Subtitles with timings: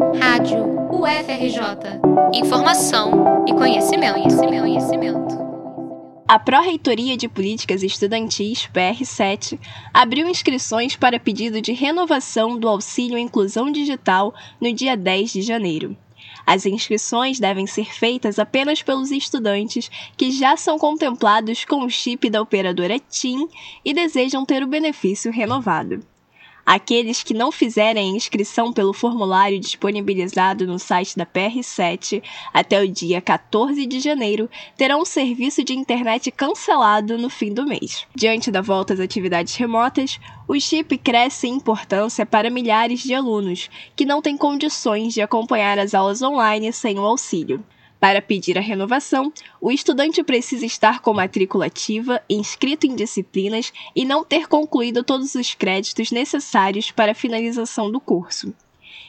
[0.00, 2.00] Rádio UFRJ.
[2.32, 5.38] Informação e conhecimento, conhecimento, conhecimento.
[6.26, 9.60] A Pró-Reitoria de Políticas Estudantis, PR7,
[9.92, 15.94] abriu inscrições para pedido de renovação do auxílio inclusão digital no dia 10 de janeiro.
[16.46, 22.30] As inscrições devem ser feitas apenas pelos estudantes que já são contemplados com o chip
[22.30, 23.46] da operadora TIM
[23.84, 26.00] e desejam ter o benefício renovado.
[26.64, 33.20] Aqueles que não fizerem inscrição pelo formulário disponibilizado no site da PR7 até o dia
[33.20, 38.06] 14 de janeiro terão o serviço de internet cancelado no fim do mês.
[38.14, 43.70] Diante da volta às atividades remotas, o chip cresce em importância para milhares de alunos
[43.96, 47.64] que não têm condições de acompanhar as aulas online sem o auxílio.
[48.00, 54.06] Para pedir a renovação, o estudante precisa estar com matrícula ativa, inscrito em disciplinas e
[54.06, 58.54] não ter concluído todos os créditos necessários para a finalização do curso.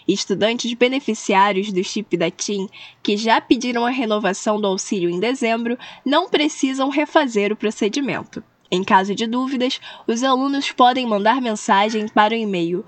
[0.05, 2.67] Estudantes beneficiários do chip da TIM
[3.01, 8.43] que já pediram a renovação do auxílio em dezembro não precisam refazer o procedimento.
[8.69, 12.85] Em caso de dúvidas, os alunos podem mandar mensagem para o e-mail